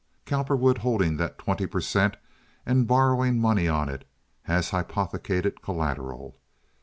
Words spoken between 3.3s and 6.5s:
money on it as hypothecated collateral.